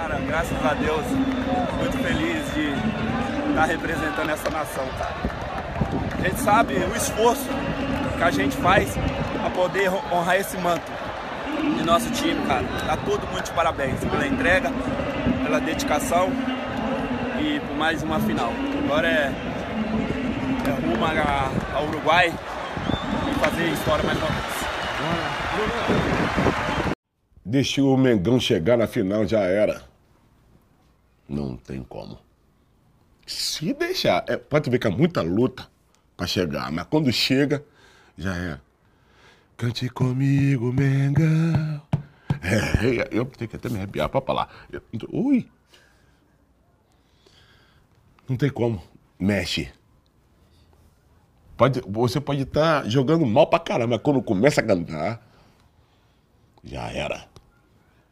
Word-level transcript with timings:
Cara, 0.00 0.18
graças 0.26 0.64
a 0.64 0.72
Deus, 0.72 1.04
muito 1.76 1.98
feliz 1.98 2.54
de 2.54 3.50
estar 3.50 3.66
representando 3.66 4.30
essa 4.30 4.48
nação, 4.48 4.86
cara. 4.98 5.14
A 6.18 6.22
gente 6.22 6.40
sabe 6.40 6.74
o 6.76 6.96
esforço 6.96 7.46
que 8.16 8.22
a 8.22 8.30
gente 8.30 8.56
faz 8.56 8.94
para 8.94 9.50
poder 9.50 9.90
honrar 10.10 10.36
esse 10.36 10.56
manto 10.56 10.90
de 11.76 11.84
nosso 11.84 12.10
time, 12.12 12.40
cara. 12.46 12.64
Tá 12.86 12.96
todo 12.96 13.26
mundo 13.26 13.42
de 13.42 13.50
parabéns 13.50 14.00
pela 14.00 14.26
entrega, 14.26 14.72
pela 15.44 15.60
dedicação 15.60 16.30
e 17.38 17.60
por 17.60 17.76
mais 17.76 18.02
uma 18.02 18.18
final. 18.20 18.54
Agora 18.82 19.06
é, 19.06 19.30
é 20.66 20.70
rumo 20.80 21.04
ao 21.74 21.84
Uruguai 21.88 22.32
e 23.30 23.34
fazer 23.38 23.68
história 23.68 24.02
mais 24.02 24.16
uma 24.16 24.28
vez. 24.28 24.60
Deixou 27.44 27.94
o 27.94 27.98
Mengão 27.98 28.40
chegar 28.40 28.78
na 28.78 28.86
final, 28.86 29.26
já 29.26 29.40
era. 29.40 29.89
Não 31.30 31.56
tem 31.56 31.84
como. 31.84 32.18
Se 33.24 33.72
deixar, 33.72 34.24
é, 34.26 34.36
pode 34.36 34.68
ver 34.68 34.80
que 34.80 34.88
é 34.88 34.90
muita 34.90 35.22
luta 35.22 35.70
para 36.16 36.26
chegar, 36.26 36.72
mas 36.72 36.84
quando 36.88 37.12
chega, 37.12 37.64
já 38.18 38.36
é. 38.36 38.60
Cante 39.56 39.88
comigo, 39.88 40.72
Mengão. 40.72 41.80
É, 42.42 43.08
eu 43.12 43.24
tenho 43.26 43.48
que 43.48 43.54
até 43.54 43.68
me 43.68 43.76
arrepiar 43.76 44.08
pra 44.08 44.20
falar. 44.20 44.66
Eu, 44.72 44.82
ui. 45.12 45.48
Não 48.28 48.36
tem 48.36 48.50
como. 48.50 48.82
Mexe. 49.16 49.72
Pode, 51.56 51.80
você 51.86 52.20
pode 52.20 52.42
estar 52.42 52.82
tá 52.82 52.88
jogando 52.88 53.24
mal 53.24 53.46
pra 53.46 53.60
caramba, 53.60 53.94
mas 53.94 54.02
quando 54.02 54.20
começa 54.20 54.60
a 54.60 54.64
cantar, 54.64 55.24
já 56.64 56.90
era. 56.90 57.28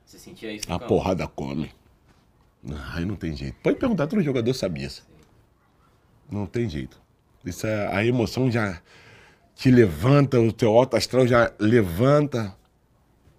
Você 0.07 0.21
sentia 0.21 0.53
isso? 0.53 0.73
A 0.73 0.79
porrada 0.79 1.27
come. 1.27 1.73
Aí 2.95 3.05
não 3.05 3.17
tem 3.17 3.35
jeito. 3.35 3.57
Pode 3.63 3.77
perguntar, 3.77 4.07
todo 4.07 4.23
jogador 4.23 4.53
sabia 4.55 4.87
isso. 4.87 5.07
Não 6.31 6.47
tem 6.47 6.69
jeito. 6.69 7.01
Isso 7.45 7.67
é, 7.67 7.87
a 7.95 8.05
emoção 8.05 8.51
já 8.51 8.81
te 9.55 9.71
levanta, 9.71 10.41
o 10.41 10.53
teu 10.53 10.77
alto 10.77 10.97
astral 10.97 11.27
já 11.27 11.53
levanta, 11.59 12.55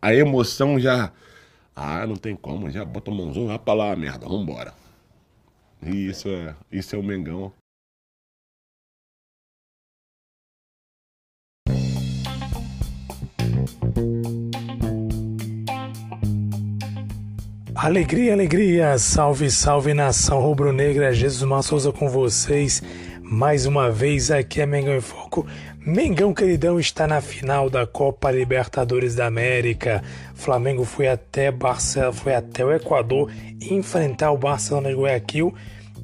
a 0.02 0.14
emoção 0.14 0.80
já. 0.80 1.12
Ah, 1.76 2.06
não 2.06 2.16
tem 2.16 2.36
como, 2.36 2.70
já 2.70 2.84
bota 2.84 3.12
a 3.12 3.14
mãozão, 3.14 3.48
vai 3.48 3.60
pra 3.60 3.74
lá, 3.74 3.96
merda, 3.96 4.28
vambora. 4.28 4.74
E 5.82 6.08
isso 6.08 6.28
é, 6.28 6.56
isso 6.72 6.96
é 6.96 7.00
o 7.00 7.04
Mengão. 7.04 7.54
Alegria, 17.82 18.34
alegria, 18.34 18.98
salve, 18.98 19.50
salve 19.50 19.94
nação 19.94 20.42
rubro-negra, 20.42 21.14
Jesus 21.14 21.48
Massouza 21.48 21.94
com 21.94 22.10
vocês. 22.10 22.84
Mais 23.24 23.66
uma 23.66 23.90
vez 23.90 24.30
aqui 24.30 24.60
é 24.60 24.66
Mengão 24.66 24.98
em 24.98 25.00
Foco. 25.00 25.48
Mengão 25.80 26.34
queridão 26.34 26.78
está 26.78 27.08
na 27.08 27.22
final 27.22 27.70
da 27.70 27.88
Copa 27.88 28.32
Libertadores 28.32 29.16
da 29.16 29.28
América. 29.28 30.04
Flamengo 30.36 30.84
foi 30.84 31.08
até 31.08 31.50
Barcelona, 31.52 32.12
foi 32.12 32.36
até 32.36 32.66
o 32.66 32.74
Equador 32.74 33.32
enfrentar 33.62 34.34
o 34.34 34.38
Barcelona 34.38 34.90
de 34.90 34.96
Guayaquil 34.96 35.54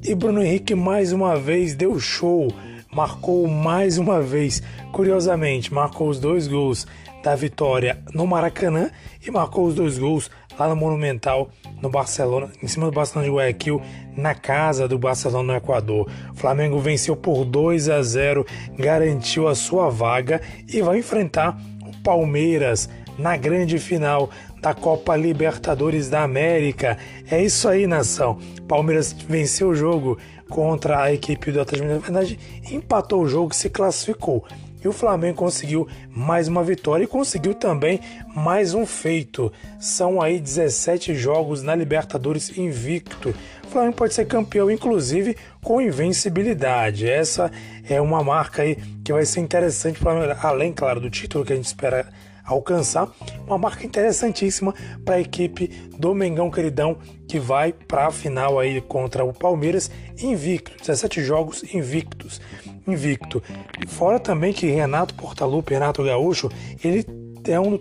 e 0.02 0.14
Bruno 0.14 0.42
Henrique 0.42 0.74
mais 0.74 1.12
uma 1.12 1.36
vez 1.36 1.74
deu 1.74 2.00
show, 2.00 2.48
marcou 2.90 3.46
mais 3.46 3.98
uma 3.98 4.22
vez. 4.22 4.62
Curiosamente, 4.92 5.74
marcou 5.74 6.08
os 6.08 6.18
dois 6.18 6.48
gols 6.48 6.86
da 7.22 7.34
vitória 7.36 7.98
no 8.14 8.26
Maracanã 8.26 8.90
e 9.22 9.30
marcou 9.30 9.66
os 9.66 9.74
dois 9.74 9.98
gols 9.98 10.30
lá 10.58 10.68
no 10.68 10.76
Monumental, 10.76 11.50
no 11.80 11.90
Barcelona, 11.90 12.50
em 12.62 12.66
cima 12.66 12.86
do 12.86 12.92
Barcelona 12.92 13.28
de 13.28 13.34
Guayaquil, 13.34 13.80
na 14.16 14.34
casa 14.34 14.88
do 14.88 14.98
Barcelona 14.98 15.52
no 15.52 15.56
Equador. 15.58 16.08
O 16.32 16.34
Flamengo 16.34 16.78
venceu 16.78 17.16
por 17.16 17.44
2 17.44 17.88
a 17.88 18.02
0, 18.02 18.46
garantiu 18.78 19.48
a 19.48 19.54
sua 19.54 19.88
vaga 19.90 20.40
e 20.68 20.80
vai 20.80 20.98
enfrentar 20.98 21.58
o 21.86 22.02
Palmeiras 22.02 22.88
na 23.18 23.36
grande 23.36 23.78
final 23.78 24.30
da 24.60 24.74
Copa 24.74 25.16
Libertadores 25.16 26.08
da 26.08 26.22
América. 26.22 26.98
É 27.30 27.42
isso 27.42 27.68
aí, 27.68 27.86
nação. 27.86 28.38
Palmeiras 28.66 29.12
venceu 29.12 29.68
o 29.68 29.74
jogo 29.74 30.18
contra 30.48 31.02
a 31.02 31.12
equipe 31.12 31.50
do 31.50 31.60
Atlético 31.60 31.86
Mineiro, 31.88 32.12
na 32.12 32.20
verdade, 32.20 32.38
empatou 32.70 33.22
o 33.22 33.28
jogo 33.28 33.52
e 33.52 33.56
se 33.56 33.68
classificou. 33.68 34.44
E 34.84 34.88
o 34.88 34.92
Flamengo 34.92 35.36
conseguiu 35.36 35.88
mais 36.10 36.48
uma 36.48 36.62
vitória 36.62 37.04
e 37.04 37.08
conseguiu 37.08 37.54
também 37.54 38.00
mais 38.34 38.74
um 38.74 38.86
feito. 38.86 39.52
São 39.80 40.20
aí 40.20 40.38
17 40.38 41.14
jogos 41.14 41.62
na 41.62 41.74
Libertadores 41.74 42.56
invicto. 42.56 43.34
O 43.64 43.68
Flamengo 43.68 43.96
pode 43.96 44.14
ser 44.14 44.26
campeão, 44.26 44.70
inclusive, 44.70 45.36
com 45.62 45.80
invencibilidade. 45.80 47.08
Essa 47.08 47.50
é 47.88 48.00
uma 48.00 48.22
marca 48.22 48.62
aí 48.62 48.76
que 49.04 49.12
vai 49.12 49.24
ser 49.24 49.40
interessante 49.40 49.98
para 49.98 50.38
além, 50.42 50.72
claro, 50.72 51.00
do 51.00 51.10
título 51.10 51.44
que 51.44 51.52
a 51.52 51.56
gente 51.56 51.66
espera 51.66 52.06
alcançar. 52.46 53.12
Uma 53.46 53.58
marca 53.58 53.84
interessantíssima 53.84 54.74
para 55.04 55.16
a 55.16 55.20
equipe 55.20 55.68
do 55.98 56.14
Mengão 56.14 56.50
Queridão 56.50 56.96
que 57.28 57.38
vai 57.38 57.72
para 57.72 58.06
a 58.06 58.10
final 58.10 58.58
aí 58.58 58.80
contra 58.80 59.24
o 59.24 59.32
Palmeiras 59.32 59.90
invicto, 60.22 60.76
17 60.78 61.22
jogos 61.22 61.62
invictos, 61.74 62.40
invicto. 62.86 63.42
Fora 63.88 64.20
também 64.20 64.52
que 64.52 64.66
Renato 64.66 65.14
Portaluppi, 65.14 65.74
Renato 65.74 66.04
Gaúcho, 66.04 66.48
ele 66.82 67.04
é 67.44 67.58
um, 67.60 67.78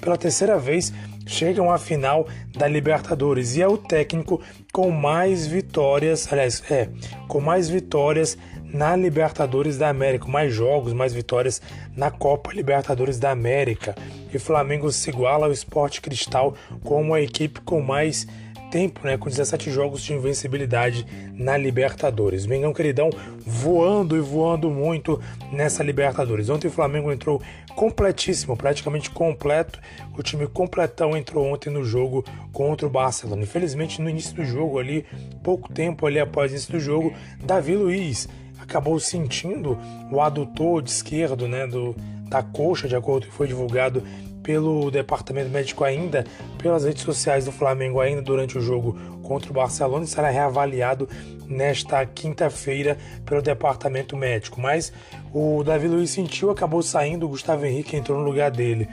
pela 0.00 0.16
terceira 0.16 0.58
vez 0.58 0.92
chegam 1.26 1.70
à 1.70 1.78
final 1.78 2.26
da 2.56 2.68
Libertadores 2.68 3.56
e 3.56 3.62
é 3.62 3.66
o 3.66 3.78
técnico 3.78 4.40
com 4.72 4.90
mais 4.90 5.46
vitórias, 5.46 6.30
aliás, 6.32 6.62
é, 6.70 6.88
com 7.28 7.40
mais 7.40 7.68
vitórias 7.68 8.36
na 8.74 8.96
Libertadores 8.96 9.78
da 9.78 9.88
América, 9.88 10.26
mais 10.26 10.52
jogos, 10.52 10.92
mais 10.92 11.14
vitórias 11.14 11.62
na 11.96 12.10
Copa 12.10 12.52
Libertadores 12.52 13.20
da 13.20 13.30
América. 13.30 13.94
E 14.32 14.38
Flamengo 14.38 14.90
se 14.90 15.10
iguala 15.10 15.46
ao 15.46 15.52
Esporte 15.52 16.00
Cristal 16.00 16.56
como 16.82 17.14
a 17.14 17.20
equipe 17.20 17.60
com 17.60 17.80
mais 17.80 18.26
tempo, 18.72 19.06
né, 19.06 19.16
com 19.16 19.28
17 19.28 19.70
jogos 19.70 20.02
de 20.02 20.12
invencibilidade 20.12 21.06
na 21.34 21.56
Libertadores. 21.56 22.44
Mengão 22.44 22.72
queridão 22.72 23.08
voando 23.46 24.16
e 24.16 24.20
voando 24.20 24.68
muito 24.68 25.22
nessa 25.52 25.84
Libertadores. 25.84 26.48
Ontem 26.50 26.66
o 26.66 26.72
Flamengo 26.72 27.12
entrou 27.12 27.40
completíssimo, 27.76 28.56
praticamente 28.56 29.08
completo. 29.08 29.78
O 30.18 30.22
time 30.24 30.48
completão 30.48 31.16
entrou 31.16 31.46
ontem 31.46 31.70
no 31.70 31.84
jogo 31.84 32.24
contra 32.52 32.88
o 32.88 32.90
Barcelona. 32.90 33.44
Infelizmente 33.44 34.02
no 34.02 34.10
início 34.10 34.34
do 34.34 34.44
jogo 34.44 34.80
ali, 34.80 35.06
pouco 35.44 35.72
tempo 35.72 36.04
ali 36.04 36.18
após 36.18 36.50
o 36.50 36.54
início 36.54 36.72
do 36.72 36.80
jogo, 36.80 37.14
Davi 37.44 37.76
Luiz 37.76 38.28
acabou 38.58 38.98
sentindo 38.98 39.78
o 40.10 40.20
adutor 40.20 40.82
de 40.82 40.90
esquerdo, 40.90 41.46
né, 41.48 41.66
do 41.66 41.94
da 42.28 42.42
coxa, 42.42 42.88
de 42.88 42.96
acordo 42.96 43.22
com 43.22 43.28
o 43.28 43.30
que 43.30 43.36
foi 43.36 43.46
divulgado 43.46 44.02
pelo 44.42 44.90
departamento 44.90 45.50
médico 45.50 45.84
ainda, 45.84 46.24
pelas 46.58 46.84
redes 46.84 47.02
sociais 47.02 47.44
do 47.44 47.52
Flamengo 47.52 48.00
ainda 48.00 48.20
durante 48.20 48.58
o 48.58 48.60
jogo 48.60 48.96
contra 49.22 49.50
o 49.50 49.54
Barcelona 49.54 50.04
será 50.06 50.28
reavaliado 50.28 51.08
nesta 51.46 52.04
quinta-feira 52.04 52.98
pelo 53.24 53.40
departamento 53.40 54.16
médico. 54.16 54.60
Mas 54.60 54.92
o 55.32 55.62
Davi 55.64 55.88
Luiz 55.88 56.10
sentiu, 56.10 56.50
acabou 56.50 56.82
saindo, 56.82 57.24
o 57.24 57.30
Gustavo 57.30 57.64
Henrique 57.64 57.96
entrou 57.96 58.18
no 58.18 58.24
lugar 58.24 58.50
dele. 58.50 58.88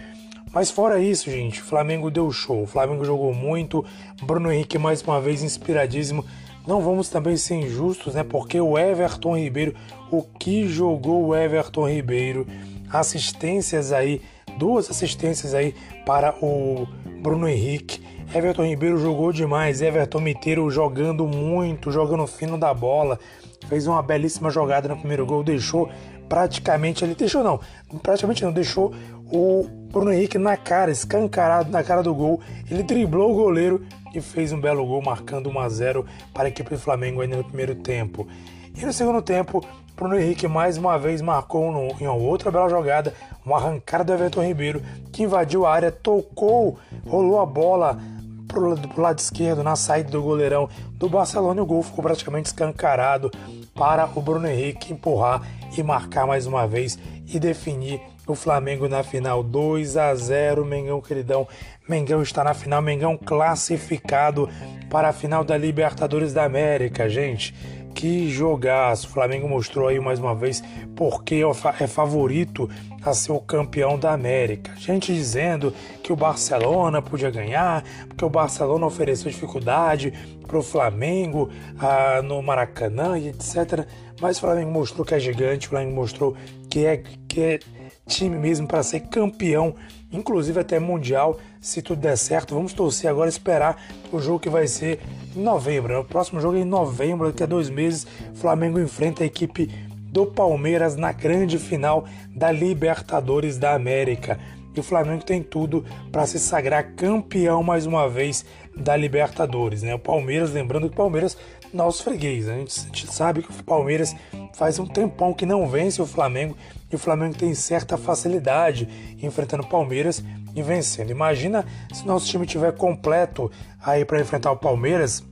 Mas 0.53 0.69
fora 0.69 1.00
isso, 1.00 1.29
gente, 1.29 1.61
o 1.61 1.63
Flamengo 1.63 2.11
deu 2.11 2.29
show. 2.31 2.63
O 2.63 2.67
Flamengo 2.67 3.05
jogou 3.05 3.33
muito. 3.33 3.85
Bruno 4.21 4.51
Henrique 4.51 4.77
mais 4.77 5.01
uma 5.01 5.19
vez 5.19 5.44
inspiradíssimo. 5.44 6.25
Não 6.67 6.81
vamos 6.81 7.09
também 7.09 7.35
ser 7.38 7.55
injustos, 7.55 8.13
né? 8.13 8.23
Porque 8.23 8.59
o 8.59 8.77
Everton 8.77 9.38
Ribeiro, 9.38 9.73
o 10.11 10.22
que 10.22 10.67
jogou 10.67 11.27
o 11.27 11.35
Everton 11.35 11.89
Ribeiro, 11.89 12.45
assistências 12.89 13.91
aí 13.91 14.22
duas 14.57 14.89
assistências 14.89 15.53
aí 15.53 15.73
para 16.05 16.35
o 16.44 16.88
Bruno 17.21 17.47
Henrique. 17.47 18.01
Everton 18.33 18.63
Ribeiro 18.63 18.97
jogou 18.97 19.33
demais, 19.33 19.81
Everton 19.81 20.19
Miteiro 20.19 20.69
jogando 20.69 21.27
muito, 21.27 21.91
jogando 21.91 22.25
fino 22.27 22.57
da 22.57 22.74
bola, 22.74 23.19
fez 23.68 23.88
uma 23.88 24.01
belíssima 24.01 24.50
jogada 24.50 24.88
no 24.88 24.97
primeiro 24.97 25.25
gol, 25.25 25.44
deixou 25.44 25.89
praticamente 26.31 27.04
ele 27.04 27.13
deixou 27.13 27.44
não, 27.44 27.60
praticamente 28.01 28.42
não 28.42 28.54
deixou 28.54 28.95
o 29.33 29.68
Bruno 29.92 30.13
Henrique 30.13 30.38
na 30.38 30.56
cara, 30.56 30.89
escancarado 30.89 31.69
na 31.69 31.83
cara 31.83 32.01
do 32.01 32.16
gol. 32.16 32.39
Ele 32.69 32.83
driblou 32.83 33.33
o 33.33 33.36
goleiro 33.36 33.86
e 34.16 34.22
fez 34.22 34.54
um 34.54 34.62
belo 34.62 34.86
gol, 34.86 35.01
marcando 35.01 35.50
1 35.50 35.60
a 35.60 35.68
0 35.68 36.06
para 36.33 36.45
a 36.45 36.48
equipe 36.48 36.69
do 36.69 36.80
Flamengo 36.80 37.19
ainda 37.19 37.36
no 37.36 37.44
primeiro 37.44 37.75
tempo. 37.75 38.25
E 38.74 38.86
no 38.86 38.94
segundo 38.94 39.22
tempo, 39.22 39.62
Bruno 39.94 40.18
Henrique 40.18 40.48
mais 40.48 40.78
uma 40.78 40.98
vez 40.98 41.22
marcou 41.22 41.69
no, 41.69 42.01
em 42.01 42.07
outra 42.07 42.50
bela 42.50 42.69
jogada, 42.69 43.13
uma 43.45 43.57
arrancada 43.57 44.06
do 44.06 44.13
Everton 44.13 44.44
Ribeiro, 44.44 44.81
que 45.12 45.24
invadiu 45.24 45.66
a 45.66 45.74
área, 45.74 45.92
tocou, 45.92 46.80
rolou 47.06 47.42
a 47.42 47.45
bola 47.45 48.00
pro, 48.48 48.77
pro 48.77 49.01
lado 49.01 49.19
esquerdo, 49.19 49.63
na 49.63 49.75
saída 49.75 50.12
do 50.12 50.22
goleirão 50.22 50.69
do 50.94 51.10
Barcelona, 51.10 51.60
e 51.60 51.63
o 51.63 51.66
gol 51.66 51.84
ficou 51.84 52.01
praticamente 52.01 52.48
escancarado 52.48 53.30
para 53.73 54.09
o 54.15 54.21
Bruno 54.21 54.47
Henrique 54.47 54.94
empurrar 54.94 55.41
e 55.77 55.83
marcar 55.83 56.27
mais 56.27 56.45
uma 56.45 56.68
vez 56.68 56.97
e 57.27 57.39
definir 57.39 58.00
O 58.27 58.35
Flamengo 58.35 58.88
na 58.88 59.03
final 59.03 59.44
2 59.44 59.97
a 59.97 60.13
0, 60.13 60.63
Mengão 60.63 61.01
queridão. 61.01 61.47
Mengão 61.89 62.21
está 62.21 62.44
na 62.44 62.53
final, 62.53 62.81
Mengão 62.81 63.18
classificado 63.18 64.47
para 64.89 65.09
a 65.09 65.13
final 65.13 65.44
da 65.44 65.57
Libertadores 65.57 66.31
da 66.31 66.44
América, 66.44 67.09
gente. 67.09 67.53
Que 67.93 68.29
jogaço! 68.29 69.07
O 69.07 69.11
Flamengo 69.11 69.47
mostrou 69.47 69.88
aí 69.88 69.99
mais 69.99 70.19
uma 70.19 70.33
vez 70.33 70.63
porque 70.95 71.41
é 71.79 71.88
favorito 71.88 72.69
a 73.03 73.13
ser 73.13 73.31
o 73.31 73.39
campeão 73.39 73.97
da 73.97 74.13
América. 74.13 74.73
Gente 74.77 75.13
dizendo 75.13 75.73
que 76.03 76.11
o 76.11 76.15
Barcelona 76.15 77.01
podia 77.01 77.29
ganhar, 77.29 77.83
porque 78.07 78.23
o 78.23 78.29
Barcelona 78.29 78.85
ofereceu 78.85 79.31
dificuldade 79.31 80.13
para 80.47 80.57
o 80.57 80.63
Flamengo 80.63 81.49
ah, 81.79 82.21
no 82.21 82.41
Maracanã 82.41 83.17
e 83.17 83.29
etc. 83.29 83.88
Mas 84.19 84.38
o 84.38 84.41
Flamengo 84.41 84.71
mostrou 84.71 85.05
que 85.05 85.15
é 85.15 85.19
gigante, 85.19 85.67
o 85.67 85.69
Flamengo 85.71 85.95
mostrou 85.95 86.35
que 86.69 86.85
é, 86.85 87.03
que 87.27 87.41
é 87.41 87.59
time 88.07 88.38
mesmo 88.38 88.67
para 88.67 88.83
ser 88.83 89.01
campeão, 89.01 89.75
inclusive 90.12 90.60
até 90.60 90.80
mundial, 90.80 91.40
se 91.60 91.81
tudo 91.81 92.02
der 92.02 92.18
certo. 92.18 92.56
Vamos 92.56 92.74
torcer 92.74 93.10
agora, 93.10 93.30
esperar 93.30 93.81
o 94.12 94.19
jogo 94.19 94.40
que 94.40 94.50
vai 94.50 94.68
ser 94.68 95.00
em 95.36 95.42
novembro. 95.42 95.94
Né? 95.94 96.00
O 96.00 96.04
próximo 96.04 96.42
jogo 96.42 96.58
é 96.58 96.62
em 96.62 96.66
novembro, 96.66 97.28
daqui 97.28 97.44
a 97.44 97.48
dois 97.48 97.69
meses. 97.69 98.06
Flamengo 98.36 98.80
enfrenta 98.80 99.24
a 99.24 99.25
equipe 99.25 99.69
do 100.12 100.25
Palmeiras 100.25 100.96
na 100.96 101.12
grande 101.12 101.58
final 101.58 102.06
da 102.36 102.52
Libertadores 102.52 103.58
da 103.58 103.74
América. 103.74 104.38
E 104.75 104.80
o 104.80 104.84
Flamengo 104.84 105.24
tem 105.24 105.44
tudo 105.44 105.86
para 106.12 106.25
se 106.25 106.40
sagrar 106.40 106.94
campeão 106.96 107.62
mais 107.62 107.86
uma 107.86 108.08
vez 108.08 108.46
da 108.75 108.96
Libertadores. 108.96 109.84
Né? 109.84 109.94
O 109.94 110.00
Palmeiras, 110.00 110.52
lembrando 110.52 110.88
que 110.88 110.94
o 110.94 110.98
Palmeiras 110.98 111.38
nosso 111.74 112.04
freguês. 112.04 112.46
Né? 112.46 112.56
A 112.56 112.58
gente 112.58 113.08
sabe 113.08 113.42
que 113.42 113.52
o 113.52 113.63
Palmeiras 113.63 114.16
faz 114.54 114.80
um 114.80 114.86
tempão 114.86 115.34
que 115.34 115.46
não 115.46 115.68
vence 115.68 116.02
o 116.02 116.06
Flamengo 116.06 116.56
e 116.91 116.95
o 116.95 116.99
Flamengo 116.99 117.35
tem 117.35 117.53
certa 117.53 117.97
facilidade 117.97 118.88
enfrentando 119.21 119.63
o 119.63 119.67
Palmeiras 119.67 120.23
e 120.55 120.61
vencendo. 120.61 121.09
Imagina 121.09 121.65
se 121.93 122.05
nosso 122.05 122.27
time 122.27 122.45
tiver 122.45 122.73
completo 122.73 123.49
aí 123.81 124.03
para 124.03 124.19
enfrentar 124.19 124.51
o 124.51 124.57
Palmeiras 124.57 125.23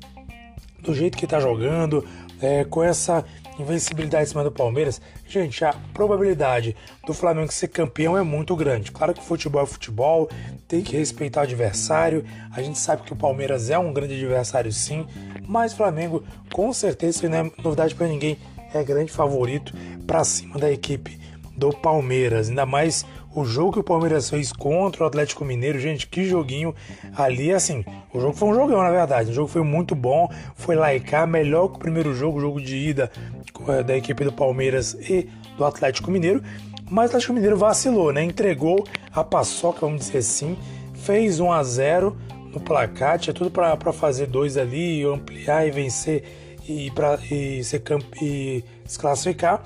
do 0.81 0.94
jeito 0.94 1.17
que 1.17 1.25
está 1.25 1.39
jogando, 1.39 2.06
é, 2.41 2.63
com 2.63 2.81
essa 2.81 3.25
invencibilidade 3.59 4.23
em 4.23 4.27
cima 4.27 4.44
do 4.44 4.51
Palmeiras, 4.51 5.01
gente, 5.27 5.65
a 5.65 5.73
probabilidade 5.94 6.73
do 7.06 7.13
Flamengo 7.13 7.51
ser 7.51 7.67
campeão 7.67 8.17
é 8.17 8.23
muito 8.23 8.56
grande. 8.56 8.91
Claro 8.91 9.13
que 9.13 9.21
futebol 9.21 9.61
é 9.61 9.65
futebol, 9.65 10.29
tem 10.65 10.81
que 10.81 10.95
respeitar 10.95 11.41
o 11.41 11.44
adversário. 11.44 12.23
A 12.56 12.61
gente 12.61 12.79
sabe 12.79 13.03
que 13.03 13.11
o 13.11 13.15
Palmeiras 13.17 13.69
é 13.69 13.77
um 13.77 13.91
grande 13.91 14.13
adversário, 14.13 14.71
sim, 14.71 15.06
mas 15.45 15.73
o 15.73 15.75
Flamengo, 15.75 16.23
com 16.53 16.71
certeza, 16.71 17.27
não 17.27 17.38
é 17.38 17.51
novidade 17.61 17.94
para 17.94 18.07
ninguém, 18.07 18.38
é 18.73 18.81
grande 18.83 19.11
favorito 19.11 19.73
para 20.07 20.23
cima 20.23 20.57
da 20.57 20.71
equipe 20.71 21.19
do 21.59 21.71
Palmeiras. 21.71 22.50
Ainda 22.50 22.65
mais 22.65 23.06
o 23.35 23.44
jogo 23.44 23.73
que 23.73 23.79
o 23.79 23.83
Palmeiras 23.83 24.29
fez 24.29 24.51
contra 24.51 25.03
o 25.03 25.07
Atlético 25.07 25.45
Mineiro, 25.45 25.77
gente, 25.77 26.07
que 26.07 26.23
joguinho. 26.23 26.73
Ali, 27.15 27.53
assim, 27.53 27.83
o 28.13 28.19
jogo 28.19 28.33
foi 28.33 28.50
um 28.50 28.56
jogão, 28.56 28.81
na 28.81 28.89
verdade, 28.89 29.29
o 29.29 29.33
jogo 29.33 29.47
foi 29.47 29.61
muito 29.61 29.94
bom, 29.94 30.29
foi 30.56 30.75
laicar, 30.75 31.27
melhor 31.27 31.67
que 31.67 31.75
o 31.75 31.79
primeiro 31.79 32.15
jogo, 32.15 32.38
o 32.38 32.41
jogo 32.41 32.61
de 32.61 32.75
ida 32.75 33.11
é, 33.67 33.83
da 33.83 33.95
equipe 33.95 34.23
do 34.23 34.31
Palmeiras 34.31 34.94
e 34.94 35.29
do 35.57 35.65
Atlético 35.65 36.09
Mineiro, 36.09 36.41
mas 36.89 37.06
o 37.06 37.07
Atlético 37.09 37.33
Mineiro 37.33 37.57
vacilou, 37.57 38.11
né, 38.11 38.23
entregou 38.23 38.83
a 39.13 39.23
paçoca, 39.23 39.81
vamos 39.81 40.06
dizer 40.06 40.19
assim, 40.19 40.57
fez 40.94 41.39
1 41.39 41.51
a 41.51 41.63
0 41.63 42.17
no 42.53 42.59
placar, 42.59 43.19
tinha 43.19 43.33
tudo 43.33 43.51
para 43.51 43.94
fazer 43.94 44.25
dois 44.25 44.57
ali, 44.57 45.03
ampliar 45.03 45.67
e 45.67 45.71
vencer 45.71 46.23
e, 46.67 46.89
pra, 46.91 47.19
e, 47.29 47.63
ser 47.63 47.83
e 48.21 48.63
se 48.85 48.97
classificar, 48.97 49.63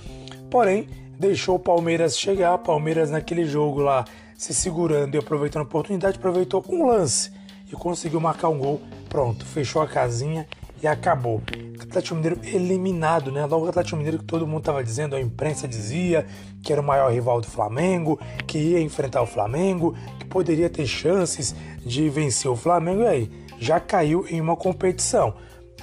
porém 0.49 0.87
deixou 1.19 1.55
o 1.55 1.59
Palmeiras 1.59 2.17
chegar. 2.17 2.57
Palmeiras 2.57 3.11
naquele 3.11 3.45
jogo 3.45 3.81
lá 3.81 4.05
se 4.37 4.53
segurando 4.53 5.15
e 5.15 5.17
aproveitando 5.17 5.61
a 5.61 5.65
oportunidade, 5.65 6.17
aproveitou 6.17 6.63
um 6.69 6.87
lance 6.87 7.31
e 7.71 7.75
conseguiu 7.75 8.19
marcar 8.19 8.49
um 8.49 8.57
gol. 8.57 8.81
Pronto, 9.07 9.45
fechou 9.45 9.81
a 9.81 9.87
casinha 9.87 10.47
e 10.81 10.87
acabou. 10.87 11.41
Atlético 11.79 12.15
Mineiro 12.15 12.39
eliminado, 12.43 13.31
né? 13.31 13.45
Logo 13.45 13.65
o 13.65 13.69
Atlético 13.69 13.97
Mineiro 13.97 14.19
que 14.19 14.25
todo 14.25 14.47
mundo 14.47 14.59
estava 14.59 14.83
dizendo, 14.83 15.15
a 15.15 15.21
imprensa 15.21 15.67
dizia 15.67 16.25
que 16.61 16.73
era 16.73 16.81
o 16.81 16.83
maior 16.83 17.11
rival 17.11 17.39
do 17.39 17.47
Flamengo, 17.47 18.19
que 18.47 18.57
ia 18.57 18.81
enfrentar 18.81 19.21
o 19.21 19.27
Flamengo, 19.27 19.95
que 20.19 20.25
poderia 20.25 20.69
ter 20.69 20.85
chances 20.85 21.55
de 21.85 22.09
vencer 22.09 22.49
o 22.49 22.55
Flamengo. 22.55 23.03
E 23.03 23.07
aí, 23.07 23.31
já 23.59 23.79
caiu 23.79 24.25
em 24.29 24.41
uma 24.41 24.55
competição. 24.55 25.35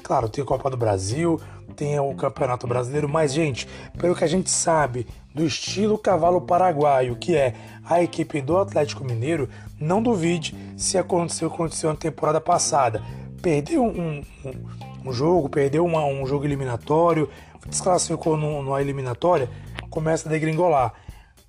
Claro, 0.02 0.28
tem 0.28 0.44
Copa 0.44 0.68
do 0.68 0.76
Brasil, 0.76 1.40
tem 1.80 1.98
o 1.98 2.14
Campeonato 2.14 2.66
Brasileiro, 2.66 3.08
mas, 3.08 3.32
gente, 3.32 3.66
pelo 3.98 4.14
que 4.14 4.22
a 4.22 4.26
gente 4.26 4.50
sabe 4.50 5.06
do 5.34 5.46
estilo 5.46 5.96
cavalo 5.96 6.42
paraguaio, 6.42 7.16
que 7.16 7.34
é 7.34 7.54
a 7.82 8.02
equipe 8.02 8.42
do 8.42 8.58
Atlético 8.58 9.02
Mineiro, 9.02 9.48
não 9.80 10.02
duvide 10.02 10.54
se 10.76 10.98
aconteceu 10.98 11.48
o 11.48 11.50
que 11.50 11.54
aconteceu 11.54 11.88
na 11.88 11.96
temporada 11.96 12.38
passada. 12.38 13.02
Perdeu 13.40 13.82
um, 13.82 14.22
um, 14.44 15.08
um 15.08 15.10
jogo, 15.10 15.48
perdeu 15.48 15.82
uma, 15.86 16.04
um 16.04 16.26
jogo 16.26 16.44
eliminatório, 16.44 17.30
desclassificou 17.66 18.36
no, 18.36 18.62
numa 18.62 18.82
eliminatória, 18.82 19.48
começa 19.88 20.28
a 20.28 20.32
degringolar. 20.32 20.92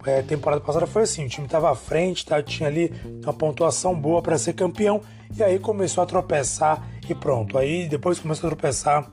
É, 0.06 0.22
temporada 0.22 0.62
passada 0.62 0.88
foi 0.88 1.02
assim, 1.02 1.26
o 1.26 1.30
time 1.30 1.46
estava 1.46 1.70
à 1.70 1.76
frente, 1.76 2.26
tá, 2.26 2.42
tinha 2.42 2.70
ali 2.70 2.94
uma 3.22 3.34
pontuação 3.34 3.94
boa 3.94 4.22
para 4.22 4.38
ser 4.38 4.54
campeão, 4.54 5.02
e 5.36 5.44
aí 5.44 5.60
começou 5.60 6.02
a 6.02 6.08
tropeçar 6.08 6.88
e 7.10 7.14
pronto. 7.14 7.58
Aí 7.58 7.90
depois 7.90 8.18
começou 8.18 8.48
a 8.48 8.52
tropeçar 8.52 9.12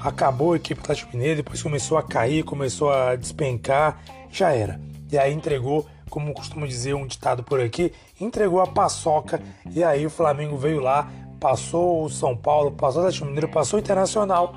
acabou 0.00 0.52
a 0.52 0.56
equipe 0.56 0.80
Atlético 0.80 1.16
Mineiro, 1.16 1.36
depois 1.36 1.62
começou 1.62 1.98
a 1.98 2.02
cair, 2.02 2.42
começou 2.42 2.90
a 2.90 3.16
despencar, 3.16 4.00
já 4.30 4.52
era. 4.52 4.80
E 5.10 5.18
aí 5.18 5.32
entregou, 5.32 5.86
como 6.08 6.32
costumo 6.32 6.66
dizer 6.66 6.94
um 6.94 7.06
ditado 7.06 7.42
por 7.42 7.60
aqui, 7.60 7.92
entregou 8.20 8.60
a 8.60 8.66
paçoca 8.66 9.40
e 9.70 9.84
aí 9.84 10.06
o 10.06 10.10
Flamengo 10.10 10.56
veio 10.56 10.80
lá, 10.80 11.10
passou 11.38 12.04
o 12.04 12.10
São 12.10 12.36
Paulo, 12.36 12.72
passou 12.72 13.02
o 13.02 13.04
Atlético 13.04 13.26
Mineiro, 13.26 13.48
passou 13.48 13.78
o 13.78 13.82
Internacional, 13.82 14.56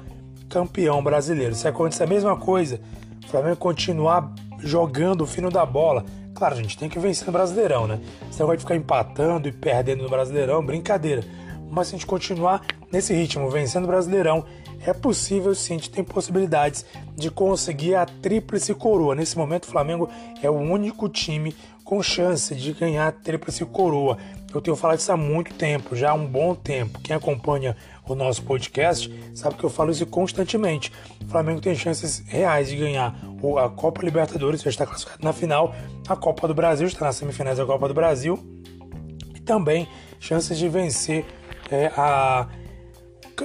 campeão 0.50 1.04
brasileiro. 1.04 1.56
Se 1.56 1.68
acontecer 1.68 2.04
a 2.04 2.08
mesma 2.08 2.38
coisa, 2.38 2.80
o 3.26 3.28
Flamengo 3.28 3.58
continuar 3.58 4.34
jogando 4.60 5.22
o 5.22 5.28
fino 5.28 5.50
da 5.50 5.66
bola, 5.66 6.06
claro, 6.34 6.56
a 6.56 6.58
gente 6.58 6.78
tem 6.78 6.90
que 6.90 7.00
vencer 7.00 7.26
no 7.26 7.34
Brasileirão, 7.34 7.88
né? 7.88 8.00
Você 8.30 8.44
vai 8.44 8.58
ficar 8.58 8.76
empatando 8.76 9.48
e 9.48 9.52
perdendo 9.52 10.04
no 10.04 10.10
Brasileirão, 10.10 10.66
brincadeira. 10.66 11.24
Mas 11.70 11.88
se 11.88 11.96
a 11.96 11.98
gente 11.98 12.06
continuar 12.06 12.62
nesse 12.92 13.14
ritmo, 13.14 13.50
vencendo 13.50 13.86
o 13.86 13.88
Brasileirão 13.88 14.46
é 14.86 14.94
possível 14.94 15.56
sim, 15.56 15.76
a 15.76 15.78
gente 15.78 15.90
tem 15.90 16.04
possibilidades 16.04 16.86
de 17.16 17.32
conseguir 17.32 17.96
a 17.96 18.06
tríplice 18.06 18.74
coroa. 18.74 19.16
Nesse 19.16 19.38
momento, 19.38 19.66
o 19.66 19.68
Flamengo 19.68 20.10
é 20.42 20.50
o 20.50 20.54
único 20.54 21.08
time 21.08 21.56
com 21.84 22.02
chance 22.02 22.56
de 22.56 22.74
ganhar 22.74 23.08
a 23.08 23.12
tríplice 23.12 23.66
coroa. 23.66 24.18
Eu 24.54 24.62
tenho 24.62 24.76
falado 24.76 25.00
isso 25.00 25.12
há 25.12 25.18
muito 25.18 25.54
tempo, 25.56 25.96
já 25.96 26.12
há 26.12 26.14
um 26.14 26.26
bom 26.26 26.54
tempo. 26.54 27.00
Quem 27.02 27.16
acompanha 27.16 27.76
o 28.08 28.14
nosso 28.14 28.44
podcast 28.44 29.12
sabe 29.34 29.56
que 29.56 29.64
eu 29.64 29.70
falo 29.70 29.92
isso 29.92 30.06
constantemente. 30.06 30.92
O 31.26 31.30
Flamengo 31.30 31.62
tem 31.62 31.76
chances 31.76 32.24
reais 32.28 32.68
de 32.68 32.76
ganhar 32.76 33.16
a 33.64 33.70
Copa 33.70 34.04
Libertadores, 34.04 34.62
já 34.62 34.70
está 34.70 34.86
classificado 34.86 35.24
na 35.24 35.34
final, 35.34 35.74
a 36.08 36.16
Copa 36.16 36.48
do 36.48 36.54
Brasil, 36.54 36.88
está 36.88 37.06
nas 37.06 37.16
semifinais 37.16 37.58
da 37.58 37.66
Copa 37.66 37.88
do 37.88 37.94
Brasil, 37.94 38.40
e 39.36 39.40
também 39.40 39.88
chances 40.20 40.58
de 40.58 40.70
vencer 40.70 41.26
é, 41.72 41.88
a 41.98 42.48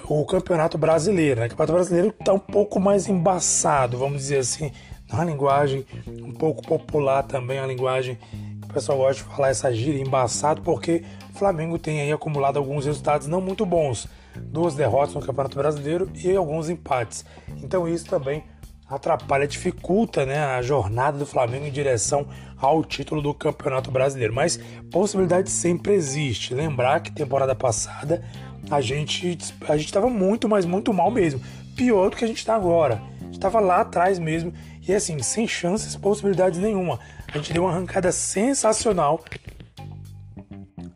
o 0.09 0.25
Campeonato 0.26 0.78
Brasileiro. 0.78 1.40
Né? 1.40 1.47
O 1.47 1.50
Campeonato 1.50 1.73
Brasileiro 1.73 2.14
está 2.18 2.33
um 2.33 2.38
pouco 2.38 2.80
mais 2.80 3.09
embaçado, 3.09 3.99
vamos 3.99 4.18
dizer 4.18 4.38
assim, 4.38 4.73
uma 5.12 5.25
linguagem 5.25 5.87
um 6.07 6.33
pouco 6.33 6.62
popular 6.62 7.23
também, 7.23 7.59
a 7.59 7.66
linguagem 7.66 8.16
que 8.61 8.68
o 8.68 8.73
pessoal 8.73 8.99
gosta 8.99 9.23
de 9.23 9.30
falar 9.30 9.49
essa 9.49 9.73
gíria 9.73 10.00
embaçado, 10.00 10.62
porque 10.62 11.04
o 11.35 11.38
Flamengo 11.38 11.78
tem 11.78 12.00
aí 12.00 12.12
acumulado 12.12 12.59
alguns 12.59 12.85
resultados 12.85 13.26
não 13.26 13.40
muito 13.40 13.64
bons, 13.64 14.07
duas 14.37 14.75
derrotas 14.75 15.14
no 15.14 15.23
Campeonato 15.23 15.57
Brasileiro 15.57 16.11
e 16.14 16.35
alguns 16.37 16.68
empates. 16.68 17.25
Então 17.62 17.88
isso 17.88 18.07
também 18.07 18.45
atrapalha, 18.88 19.47
dificulta 19.47 20.25
né, 20.25 20.38
a 20.38 20.62
jornada 20.62 21.18
do 21.18 21.26
Flamengo 21.26 21.66
em 21.66 21.71
direção 21.71 22.26
ao 22.57 22.83
título 22.83 23.21
do 23.21 23.35
Campeonato 23.35 23.90
Brasileiro. 23.90 24.35
Mas 24.35 24.59
possibilidade 24.90 25.50
sempre 25.50 25.92
existe. 25.92 26.54
Lembrar 26.54 27.00
que 27.00 27.12
temporada 27.12 27.54
passada 27.54 28.25
a 28.70 28.80
gente 28.80 29.38
a 29.68 29.76
gente 29.76 29.87
estava 29.87 30.08
muito, 30.08 30.48
mas 30.48 30.64
muito 30.64 30.92
mal 30.92 31.10
mesmo. 31.10 31.40
Pior 31.76 32.10
do 32.10 32.16
que 32.16 32.25
a 32.25 32.28
gente 32.28 32.38
está 32.38 32.54
agora. 32.54 33.00
Estava 33.30 33.60
lá 33.60 33.80
atrás 33.80 34.18
mesmo 34.18 34.52
e 34.87 34.94
assim, 34.94 35.18
sem 35.22 35.46
chances, 35.46 35.94
possibilidades 35.96 36.58
nenhuma. 36.58 36.98
A 37.32 37.37
gente 37.37 37.52
deu 37.52 37.64
uma 37.64 37.72
arrancada 37.72 38.10
sensacional 38.10 39.22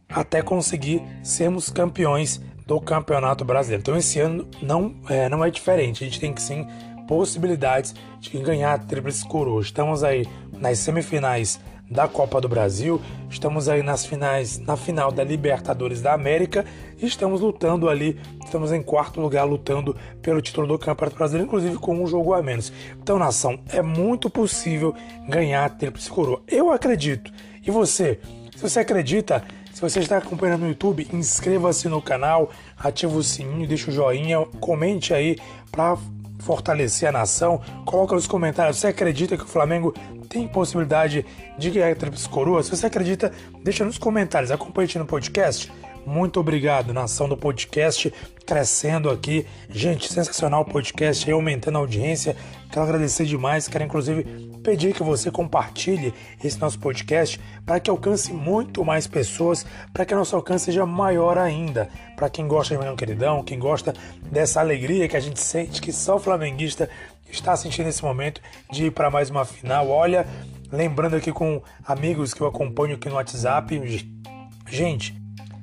até 0.09 0.43
conseguir 0.43 1.03
sermos 1.23 1.71
campeões 1.71 2.41
do 2.67 2.81
Campeonato 2.81 3.45
Brasileiro. 3.45 3.83
Então 3.83 3.97
esse 3.97 4.19
ano 4.19 4.49
não 4.63 4.95
é, 5.09 5.29
não 5.29 5.45
é 5.45 5.51
diferente. 5.51 6.03
A 6.03 6.07
gente 6.07 6.21
tem 6.21 6.33
que 6.33 6.41
sim 6.41 6.67
possibilidades 7.07 7.95
de 8.21 8.39
ganhar 8.39 8.73
a 8.73 8.79
Tríplice 8.79 9.27
Coroa. 9.27 9.61
Estamos 9.61 10.03
aí 10.03 10.27
nas 10.59 10.79
semifinais 10.79 11.61
da 11.93 12.09
Copa 12.09 12.41
do 12.41 12.49
Brasil. 12.49 13.01
Estamos 13.31 13.69
aí 13.69 13.83
nas 13.83 14.05
finais, 14.05 14.59
na 14.59 14.77
final 14.77 15.13
da 15.13 15.23
Libertadores 15.23 16.01
da 16.01 16.15
América 16.15 16.65
e 16.99 17.07
estamos 17.07 17.41
lutando 17.41 17.89
ali, 17.89 18.19
estamos 18.45 18.73
em 18.73 18.83
quarto 18.83 19.21
lugar 19.21 19.45
lutando 19.45 19.97
pelo 20.21 20.41
título 20.41 20.67
do 20.67 20.79
Campeonato 20.79 21.17
Brasileiro, 21.17 21.47
inclusive 21.47 21.77
com 21.77 22.03
um 22.03 22.07
jogo 22.07 22.33
a 22.35 22.43
menos. 22.43 22.73
Então, 23.01 23.19
nação, 23.19 23.59
é 23.69 23.83
muito 23.83 24.31
possível 24.31 24.95
ganhar 25.29 25.65
a 25.65 25.69
Tríplice 25.69 26.11
Coroa. 26.11 26.43
Eu 26.49 26.73
acredito. 26.73 27.31
E 27.65 27.71
você? 27.71 28.19
Se 28.57 28.63
você 28.63 28.81
acredita, 28.81 29.45
se 29.73 29.81
você 29.81 30.01
está 30.01 30.19
acompanhando 30.19 30.63
no 30.63 30.69
YouTube, 30.69 31.07
inscreva-se 31.13 31.89
no 31.89 32.01
canal, 32.01 32.51
ative 32.79 33.17
o 33.17 33.23
sininho, 33.23 33.67
deixa 33.67 33.91
o 33.91 33.95
joinha, 33.95 34.45
comente 34.61 35.13
aí 35.13 35.37
para 35.71 35.97
fortalecer 36.45 37.09
a 37.09 37.13
nação. 37.13 37.61
Coloca 37.85 38.15
nos 38.15 38.27
comentários, 38.27 38.79
você 38.79 38.89
acredita 38.89 39.37
que 39.37 39.45
o 39.45 39.49
Flamengo 39.49 39.95
tem 40.29 40.47
possibilidade 40.49 41.25
de 41.59 41.71
ganhar 41.71 41.91
a 41.91 41.95
Tríplice 41.95 42.29
Coroa? 42.29 42.63
Se 42.63 42.71
você 42.71 42.87
acredita, 42.87 43.33
deixa 43.63 43.85
nos 43.85 43.99
comentários. 43.99 44.51
Acompanhe 44.51 44.89
no 44.97 45.07
podcast. 45.07 45.73
Muito 46.05 46.41
obrigado, 46.41 46.93
nação 46.93 47.29
do 47.29 47.37
podcast, 47.37 48.13
crescendo 48.45 49.09
aqui. 49.09 49.47
Gente, 49.71 50.13
sensacional 50.13 50.63
o 50.63 50.65
podcast 50.65 51.31
aumentando 51.31 51.79
a 51.79 51.81
audiência. 51.81 52.37
Quero 52.71 52.85
agradecer 52.85 53.25
demais. 53.25 53.69
Quero, 53.69 53.85
inclusive, 53.85 54.25
pedir 54.65 54.95
que 54.95 55.03
você 55.03 55.31
compartilhe 55.31 56.13
esse 56.43 56.59
nosso 56.59 56.79
podcast 56.81 57.41
para 57.65 57.79
que 57.79 57.89
alcance 57.89 58.33
muito 58.33 58.85
mais 58.85 59.07
pessoas, 59.07 59.65
para 59.93 60.05
que 60.05 60.15
nosso 60.15 60.35
alcance 60.35 60.65
seja 60.67 60.85
maior 60.85 61.39
ainda. 61.39 61.89
Para 62.17 62.29
quem 62.29 62.49
gosta 62.49 62.77
de 62.77 62.83
meu 62.83 62.97
queridão, 62.97 63.45
quem 63.45 63.59
gosta 63.59 63.95
dessa 64.31 64.61
alegria 64.61 65.09
que 65.09 65.17
a 65.17 65.21
gente 65.21 65.41
sente, 65.41 65.81
que 65.81 65.93
só 65.93 66.17
o 66.17 66.21
flamenguista 66.21 66.91
está 67.31 67.57
sentindo 67.57 67.87
nesse 67.87 68.03
momento 68.03 68.41
de 68.71 68.87
ir 68.87 68.91
para 68.91 69.09
mais 69.09 69.31
uma 69.31 69.45
final. 69.45 69.89
Olha, 69.89 70.27
lembrando 70.71 71.15
aqui 71.15 71.31
com 71.31 71.63
amigos 71.85 72.35
que 72.35 72.41
eu 72.41 72.47
acompanho 72.49 72.97
aqui 72.97 73.09
no 73.09 73.15
WhatsApp. 73.15 73.81
Gente, 74.69 75.22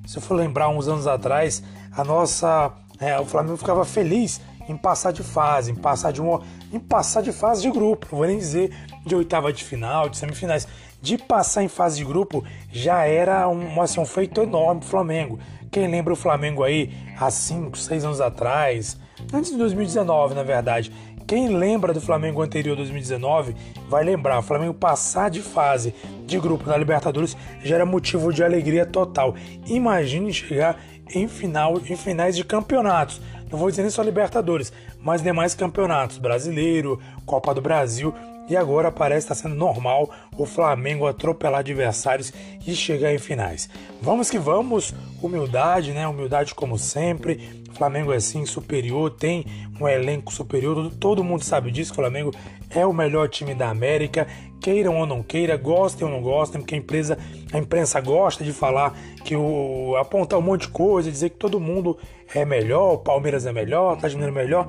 se 0.10 0.18
eu 0.18 0.24
for 0.24 0.34
lembrar 0.34 0.70
uns 0.70 0.88
anos 0.88 1.06
atrás, 1.06 1.62
a 1.96 2.04
nossa. 2.04 2.72
É, 3.00 3.20
o 3.20 3.26
Flamengo 3.26 3.58
ficava 3.58 3.86
feliz 3.86 4.42
em 4.68 4.76
passar 4.76 5.14
de 5.14 5.22
fase, 5.22 5.72
em 5.72 5.76
passar 5.76 6.12
de 6.12 6.20
uma, 6.20 6.42
em 6.74 6.80
passar 6.80 7.22
de 7.22 7.32
fase 7.32 7.62
de 7.62 7.70
grupo. 7.70 8.08
Não 8.12 8.18
vou 8.18 8.28
nem 8.28 8.40
dizer 8.40 8.76
de 9.06 9.16
oitava 9.16 9.54
de 9.54 9.64
final, 9.64 10.10
de 10.10 10.18
semifinais. 10.18 10.68
De 11.00 11.16
passar 11.16 11.62
em 11.62 11.68
fase 11.68 11.98
de 11.98 12.06
grupo 12.06 12.44
já 12.72 13.06
era 13.06 13.48
um, 13.48 13.80
assim, 13.80 14.00
um 14.00 14.06
feito 14.06 14.42
enorme 14.42 14.82
pro 14.82 14.90
Flamengo. 14.90 15.38
Quem 15.70 15.88
lembra 15.88 16.12
o 16.12 16.16
Flamengo 16.16 16.64
aí 16.64 16.92
há 17.20 17.30
5, 17.30 17.78
6 17.78 18.06
anos 18.06 18.20
atrás, 18.20 18.98
antes 19.32 19.52
de 19.52 19.58
2019, 19.58 20.34
na 20.34 20.42
verdade, 20.42 20.92
quem 21.30 21.48
lembra 21.48 21.94
do 21.94 22.02
Flamengo 22.02 22.42
anterior 22.42 22.76
2019 22.76 23.56
vai 23.88 24.04
lembrar, 24.04 24.40
o 24.40 24.42
Flamengo 24.42 24.74
passar 24.74 25.30
de 25.30 25.44
fase 25.44 25.94
de 26.26 26.40
grupo 26.40 26.68
na 26.68 26.76
Libertadores 26.76 27.38
já 27.64 27.76
era 27.76 27.86
motivo 27.86 28.34
de 28.34 28.44
alegria 28.44 28.84
total. 28.84 29.36
Imagine 29.68 30.34
chegar 30.34 30.82
em 31.14 31.28
final, 31.28 31.80
em 31.88 31.96
finais 31.96 32.36
de 32.36 32.44
campeonatos. 32.44 33.22
Não 33.52 33.60
vou 33.60 33.70
dizer 33.70 33.84
nem 33.84 33.92
só 33.92 34.02
Libertadores, 34.02 34.74
mas 35.04 35.22
demais 35.22 35.54
campeonatos, 35.54 36.18
Brasileiro, 36.18 37.00
Copa 37.28 37.54
do 37.54 37.62
Brasil. 37.62 38.12
E 38.50 38.58
agora 38.58 38.92
parece 38.92 39.26
estar 39.26 39.36
sendo 39.36 39.54
normal 39.54 40.10
o 40.36 40.46
Flamengo 40.46 41.06
atropelar 41.06 41.60
adversários 41.60 42.34
e 42.66 42.74
chegar 42.74 43.14
em 43.14 43.20
finais. 43.20 43.70
Vamos 44.02 44.30
que 44.30 44.40
vamos, 44.40 44.94
humildade, 45.22 45.92
né? 45.92 46.08
Humildade 46.08 46.56
como 46.56 46.78
sempre. 46.78 47.64
O 47.70 47.76
Flamengo 47.76 48.12
é 48.12 48.16
assim 48.16 48.46
superior, 48.46 49.12
tem 49.12 49.46
um 49.80 49.88
elenco 49.88 50.34
superior, 50.34 50.92
todo 51.00 51.24
mundo 51.24 51.44
sabe 51.44 51.70
disso. 51.70 51.92
O 51.92 51.96
Flamengo 51.96 52.32
é 52.72 52.86
o 52.86 52.92
melhor 52.92 53.30
time 53.30 53.54
da 53.54 53.70
América, 53.70 54.28
queiram 54.60 54.98
ou 54.98 55.06
não 55.06 55.22
queiram, 55.22 55.58
gostem 55.58 56.08
ou 56.08 56.12
não 56.12 56.22
gostem, 56.22 56.60
porque 56.60 56.74
a 56.74 56.78
empresa, 56.78 57.18
a 57.54 57.58
imprensa 57.58 58.02
gosta 58.02 58.44
de 58.44 58.52
falar 58.52 58.98
que 59.24 59.36
o 59.36 59.96
apontar 59.98 60.40
um 60.40 60.42
monte 60.42 60.62
de 60.62 60.70
coisa, 60.70 61.12
dizer 61.12 61.30
que 61.30 61.38
todo 61.38 61.60
mundo 61.60 61.98
é 62.34 62.44
melhor, 62.44 62.94
o 62.94 62.98
Palmeiras 62.98 63.46
é 63.46 63.52
melhor, 63.52 63.96
tá 63.98 64.08
Mineiro 64.08 64.32
é 64.32 64.44
melhor 64.44 64.68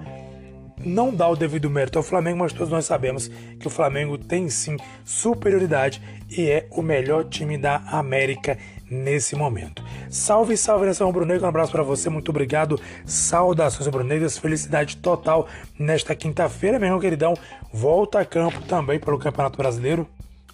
não 0.84 1.14
dá 1.14 1.28
o 1.28 1.36
devido 1.36 1.70
mérito 1.70 1.98
ao 1.98 2.02
Flamengo, 2.02 2.38
mas 2.38 2.52
todos 2.52 2.70
nós 2.70 2.84
sabemos 2.84 3.28
que 3.58 3.66
o 3.66 3.70
Flamengo 3.70 4.16
tem 4.16 4.48
sim 4.48 4.76
superioridade 5.04 6.00
e 6.28 6.48
é 6.48 6.66
o 6.70 6.82
melhor 6.82 7.24
time 7.24 7.58
da 7.58 7.76
América 7.86 8.56
nesse 8.90 9.36
momento. 9.36 9.84
Salve, 10.08 10.56
salve 10.56 10.86
nação 10.86 11.06
rubro-negra, 11.06 11.46
um 11.46 11.48
abraço 11.48 11.70
para 11.70 11.82
você, 11.82 12.10
muito 12.10 12.30
obrigado. 12.30 12.80
Saudações 13.04 13.86
rubro-negras, 13.86 14.36
felicidade 14.36 14.96
total 14.96 15.46
nesta 15.78 16.14
quinta-feira, 16.14 16.78
meu 16.78 16.88
irmão 16.88 17.00
queridão. 17.00 17.34
Volta 17.72 18.20
a 18.20 18.24
campo 18.24 18.60
também 18.62 18.98
pelo 18.98 19.18
Campeonato 19.18 19.56
Brasileiro 19.56 20.08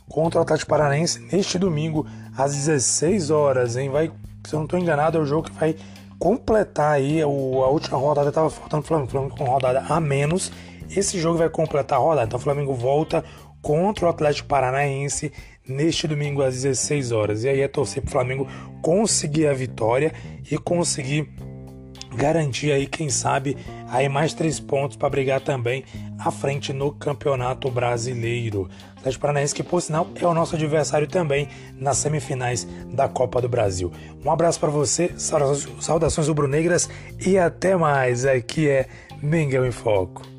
contra 0.08 0.38
o 0.38 0.42
Atlético 0.42 0.70
Paranaense 0.70 1.20
neste 1.32 1.58
domingo 1.58 2.06
às 2.36 2.54
16 2.54 3.30
horas, 3.30 3.76
hein? 3.76 3.88
Vai, 3.88 4.12
se 4.44 4.54
eu 4.54 4.58
não 4.58 4.64
estou 4.64 4.78
enganado, 4.78 5.18
é 5.18 5.20
o 5.20 5.24
jogo 5.24 5.48
que 5.48 5.56
vai 5.56 5.74
completar 6.18 6.92
aí 6.92 7.22
o, 7.24 7.62
a 7.62 7.68
última 7.68 7.98
rodada, 7.98 8.28
estava 8.28 8.50
faltando 8.50 8.82
o 8.82 8.86
Flamengo, 8.86 9.10
Flamengo 9.10 9.36
com 9.36 9.44
rodada 9.44 9.80
a 9.88 10.00
menos. 10.00 10.52
Esse 10.88 11.18
jogo 11.20 11.38
vai 11.38 11.48
completar 11.48 11.98
a 11.98 12.02
rodada. 12.02 12.26
Então 12.26 12.38
o 12.38 12.42
Flamengo 12.42 12.74
volta 12.74 13.24
contra 13.60 14.06
o 14.06 14.08
Atlético 14.08 14.48
Paranaense 14.48 15.32
neste 15.68 16.06
domingo 16.06 16.42
às 16.42 16.54
16 16.54 17.12
horas. 17.12 17.44
E 17.44 17.48
aí 17.48 17.60
é 17.60 17.68
torcer 17.68 18.02
para 18.02 18.08
o 18.08 18.12
Flamengo 18.12 18.48
conseguir 18.80 19.48
a 19.48 19.52
vitória 19.52 20.12
e 20.50 20.56
conseguir 20.56 21.28
garantir 22.16 22.72
aí, 22.72 22.86
quem 22.86 23.10
sabe, 23.10 23.56
aí 23.88 24.08
mais 24.08 24.32
três 24.32 24.58
pontos 24.58 24.96
para 24.96 25.10
brigar 25.10 25.40
também 25.40 25.84
à 26.18 26.30
frente 26.30 26.72
no 26.72 26.90
Campeonato 26.90 27.70
Brasileiro. 27.70 28.68
Atlético 28.96 29.22
Paranaense, 29.22 29.54
que 29.54 29.62
por 29.62 29.80
sinal 29.80 30.08
é 30.20 30.26
o 30.26 30.34
nosso 30.34 30.56
adversário 30.56 31.06
também 31.06 31.48
nas 31.78 31.98
semifinais 31.98 32.66
da 32.92 33.08
Copa 33.08 33.40
do 33.40 33.48
Brasil. 33.48 33.92
Um 34.24 34.30
abraço 34.30 34.58
para 34.58 34.70
você, 34.70 35.12
saudações 35.16 36.26
rubro-negras 36.26 36.88
e 37.24 37.38
até 37.38 37.76
mais. 37.76 38.24
Aqui 38.24 38.68
é 38.68 38.88
Mengão 39.22 39.64
em 39.64 39.70
Foco. 39.70 40.35